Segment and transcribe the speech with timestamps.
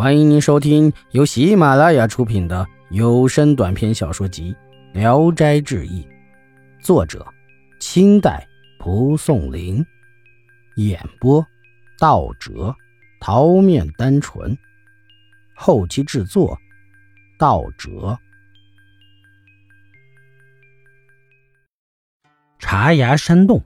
[0.00, 4.56] 欢迎您收听由喜马拉雅出品的有声短篇小说集
[4.98, 6.02] 《聊斋志异》，
[6.82, 7.22] 作者：
[7.80, 8.48] 清代
[8.78, 9.84] 蒲松龄，
[10.76, 11.46] 演播：
[11.98, 12.74] 道哲、
[13.20, 14.56] 桃面单纯，
[15.54, 16.58] 后期制作：
[17.38, 18.18] 道哲。
[22.58, 23.62] 茶崖山洞，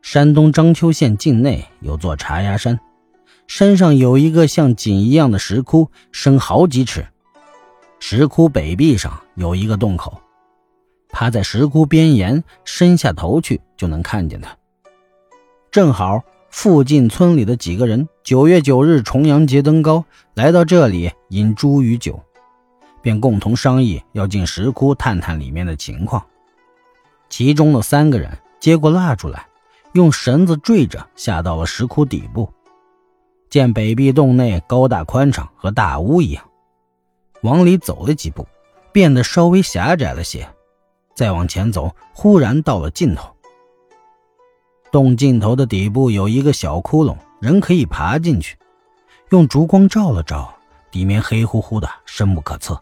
[0.00, 2.80] 山东章丘县境内有座茶崖山。
[3.50, 7.04] 山上有一个像井一样的石窟，深好几尺。
[7.98, 10.20] 石窟北壁上有一个洞口，
[11.08, 14.56] 趴在石窟边沿，伸下头去就能看见它。
[15.68, 20.04] 正好附近村里的几个人九月九日重阳节登高，
[20.34, 22.22] 来到这里饮茱萸酒，
[23.02, 26.24] 便共同商议要进石窟探探里面的情况。
[27.28, 29.44] 其中的三个人接过蜡烛来，
[29.94, 32.48] 用绳子坠着下到了石窟底部。
[33.50, 36.48] 见北壁洞内高大宽敞，和大屋一样。
[37.42, 38.46] 往里走了几步，
[38.92, 40.48] 变得稍微狭窄了些。
[41.16, 43.28] 再往前走，忽然到了尽头。
[44.92, 48.56] 洞尽头的底部有一个小窟窿，人可以爬进去。
[49.30, 50.54] 用烛光照了照，
[50.92, 52.78] 里面黑乎乎的，深不可测。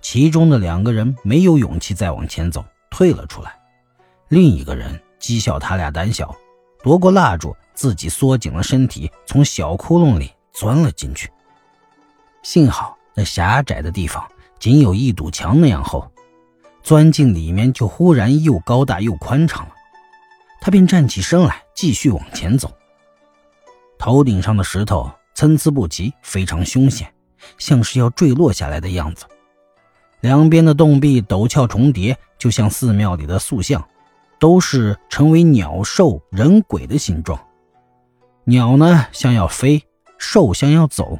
[0.00, 3.58] 其中的两个人没有勇气再往前走，退了出来。
[4.28, 6.34] 另一个人讥笑他俩胆小，
[6.82, 7.54] 夺过蜡烛。
[7.74, 11.30] 自己缩紧了身体，从小窟窿里钻了进去。
[12.42, 16.10] 幸好那狭窄的地方仅有一堵墙那样厚，
[16.82, 19.72] 钻进里面就忽然又高大又宽敞了。
[20.60, 22.68] 他便站起身来，继续往前走。
[23.96, 27.14] 头顶上的石头参差不齐，非常凶险，
[27.58, 29.24] 像是要坠落下来的样子。
[30.18, 33.88] 两边的洞壁陡峭重叠，就像寺庙里的塑像，
[34.38, 37.38] 都是成为鸟兽人鬼的形状。
[38.44, 39.82] 鸟呢，像要飞；
[40.18, 41.18] 兽像要走；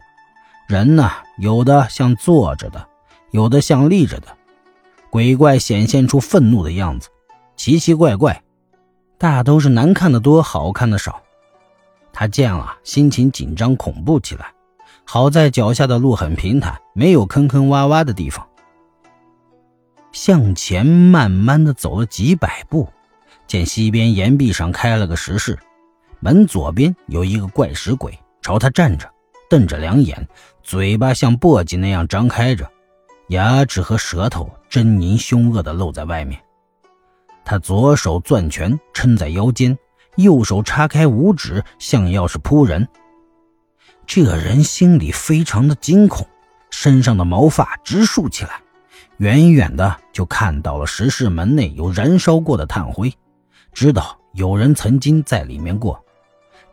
[0.68, 2.88] 人呢，有的像坐着的，
[3.30, 4.28] 有的像立着的。
[5.10, 7.08] 鬼怪显现出愤怒的样子，
[7.56, 8.42] 奇奇怪怪，
[9.16, 11.22] 大都是难看的多，好看的少。
[12.12, 14.52] 他见了，心情紧张恐怖起来。
[15.04, 18.46] 好在脚下的路很平坦，没有坑坑洼洼的地方。
[20.12, 22.88] 向前慢慢的走了几百步，
[23.48, 25.58] 见西边岩壁上开了个石室。
[26.20, 29.08] 门左边有一个怪石鬼，朝他站着，
[29.48, 30.28] 瞪着两眼，
[30.62, 32.68] 嘴巴像簸箕那样张开着，
[33.28, 36.38] 牙齿和舌头狰狞凶恶的露在外面。
[37.44, 39.78] 他左手攥拳撑在腰间，
[40.16, 42.86] 右手叉开五指，像要是扑人。
[44.06, 46.26] 这人心里非常的惊恐，
[46.70, 48.60] 身上的毛发直竖起来，
[49.18, 53.14] 远远的就看到了石室门内有燃烧过的炭灰，
[53.72, 56.02] 知道有人曾经在里面过。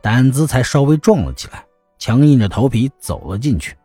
[0.02, 1.66] 胆子才稍微壮了起来，
[1.98, 3.76] 强硬着头皮走了进去。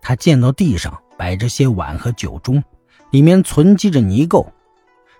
[0.00, 2.62] 他见到地上摆着些碗和酒盅，
[3.10, 4.46] 里面存积着泥垢，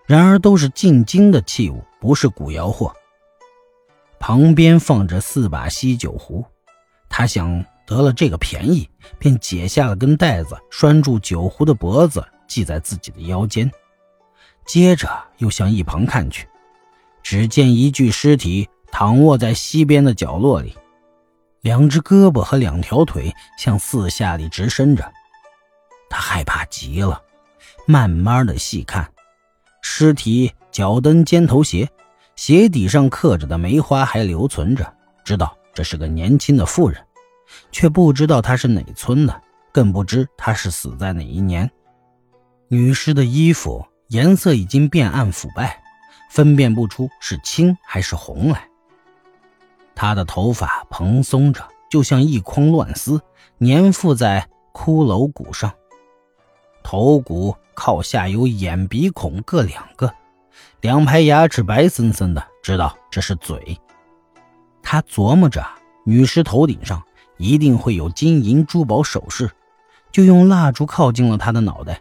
[0.07, 2.91] 然而都是进京的器物，不是古窑货。
[4.19, 6.43] 旁边放着四把锡酒壶，
[7.11, 13.71] 他想得了这个便宜，便解下了根带子，拴住酒壶的脖子，系在自己的腰间。
[14.71, 16.47] 接着又向一旁看去，
[17.25, 18.69] 只见一具尸体。
[18.93, 20.77] 躺卧在西边的角落里，
[21.61, 25.13] 两只胳膊和两条腿向四下里直伸着。
[26.09, 27.21] 他害怕极了，
[27.85, 29.13] 慢慢的细看，
[29.83, 31.89] 尸体脚蹬尖头鞋，
[32.37, 34.95] 鞋底上刻着的梅花还留存着，
[35.25, 37.05] 知道这是个年轻的妇人，
[37.73, 39.43] 却不知道她是哪村的，
[39.73, 41.69] 更不知她是死在哪一年。
[42.69, 45.81] 女尸的衣服颜色已经变暗腐败，
[46.31, 48.69] 分辨不出是青还是红来。
[49.95, 53.21] 他的头发蓬松着，就像一筐乱丝，
[53.61, 55.73] 粘附在骷髅骨上。
[56.83, 60.13] 头骨靠下有眼鼻孔各两个，
[60.81, 63.79] 两排牙齿白森森的，知道这是嘴。
[64.83, 65.65] 他琢磨着，
[66.05, 67.01] 女尸头顶上
[67.37, 69.49] 一定会有金银珠宝首饰，
[70.11, 72.01] 就用蜡烛靠近了他的脑袋。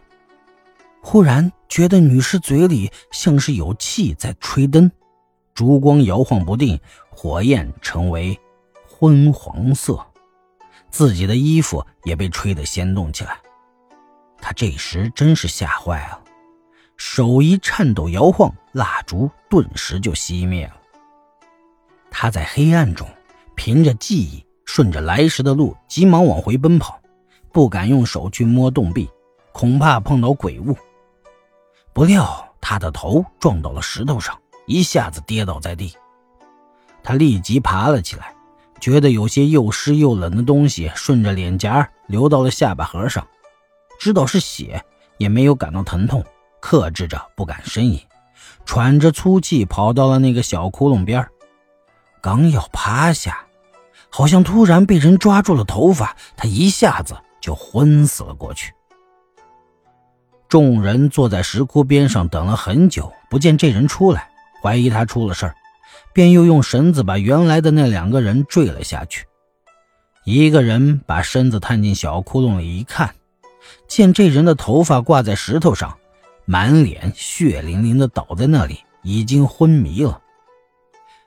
[1.12, 4.88] 忽然觉得女尸嘴里像是有气在吹灯。
[5.54, 6.78] 烛光摇晃不定，
[7.10, 8.38] 火焰成为
[8.88, 9.98] 昏黄色，
[10.88, 13.36] 自己的衣服也被吹得掀动起来。
[14.40, 16.22] 他这时真是吓坏了，
[16.96, 20.76] 手一颤抖摇晃，蜡烛顿时就熄灭了。
[22.08, 23.04] 他在黑暗中
[23.56, 27.00] 凭着记忆，顺着来时的路，急忙往回奔跑，
[27.50, 29.10] 不敢用手去摸洞壁，
[29.50, 30.76] 恐怕碰到鬼物。
[31.92, 34.38] 不料他的头撞到了石头上。
[34.66, 35.96] 一下子跌倒在地，
[37.02, 38.32] 他立即爬了起来，
[38.80, 43.26] 觉得有些又湿又冷的东西顺着脸颊流到了下巴颏上，
[43.98, 44.80] 知道是血，
[45.18, 46.24] 也没有感到疼痛，
[46.60, 48.00] 克制着不敢呻吟，
[48.64, 51.26] 喘着粗气跑到了那个小窟窿边
[52.20, 53.44] 刚要趴下，
[54.08, 58.72] 好像突然被人抓住了头发，他一下子就昏死了过去。
[60.50, 64.28] 众人坐在石窟边上等了很久，不见这人出来，
[64.60, 65.54] 怀疑他出了事儿。
[66.12, 69.24] 便又用绳子把原来的那两个人坠了下去。
[70.24, 73.14] 一个人把身子探进小窟窿里一看，
[73.86, 75.96] 见这人的头发挂在石头上，
[76.46, 80.20] 满脸血淋淋的倒在那里，已经昏迷了。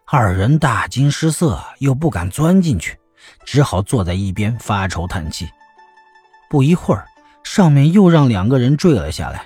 [0.05, 2.99] 二人大惊失色，又不敢钻进去，
[3.45, 5.47] 只好坐在一边发愁叹气。
[6.49, 7.07] 不一会儿，
[7.53, 9.45] 上面又让两个人坠了下来，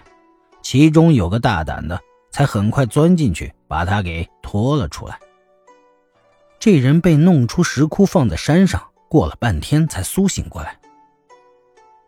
[0.62, 2.00] 其中有个大胆的，
[2.31, 5.19] 才很快钻进去，把他给拖了出来。
[6.57, 10.80] 这人被弄出石窟，放在山上，过了半天才苏醒过来。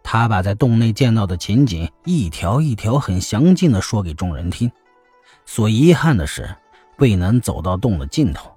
[0.01, 4.71] 他把在洞内见到的情景一条一条很详尽的说给众人听。
[5.45, 6.55] 所遗憾的是，
[6.99, 8.49] 未能走到洞的尽头。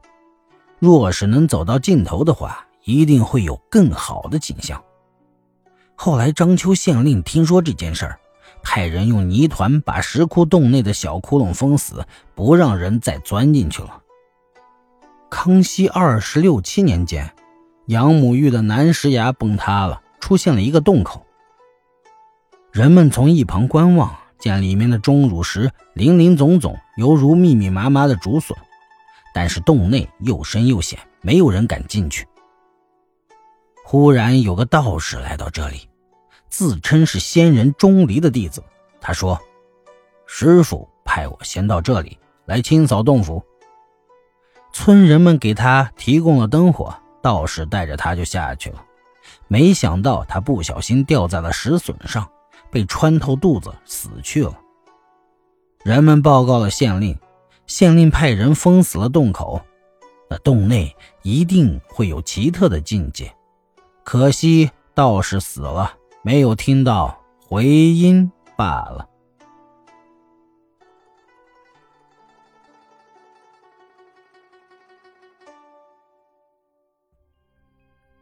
[0.79, 4.81] 若是能走到尽头的话，一定会有更好的景象。
[6.05, 8.19] 后来，章丘县令听说这件事儿，
[8.61, 12.05] 派人用泥团把石窟洞内的小窟窿封死，
[12.35, 14.03] 不让人再钻进去了。
[15.31, 17.33] 康熙二十六七年间，
[17.87, 21.25] 杨母峪的南石崖崩塌了，出现了一个洞口。
[22.73, 28.59] 人们从一旁观望，见里面的钟乳石林林总总，犹如密密麻麻的竹笋。
[29.33, 32.27] 但是洞内又深又险，没有人敢进去。
[33.85, 35.89] 忽然有个道士来到这里，
[36.53, 38.63] 自称是仙人钟离的弟子。
[39.01, 39.41] 他说
[40.27, 43.43] ：“师傅派我先到这里来清扫洞府。”
[44.71, 48.85] 村人们给他提供了灯火，道士带着他就下去了。
[49.49, 52.31] 没想到他不小心掉在了石笋上，
[52.71, 54.55] 被穿透肚子死去了。
[55.83, 57.19] 人们报告了县令，
[57.67, 59.63] 县令派人封死了洞口。
[60.29, 63.35] 那洞内一定会有奇特的境界，
[64.05, 69.09] 可惜道士死了，没有听到回音罢了。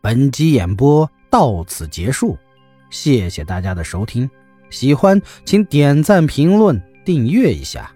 [0.00, 2.38] 本集演播到此结束，
[2.88, 4.28] 谢谢大家的收听。
[4.70, 7.94] 喜欢请点赞、评论、订阅一下。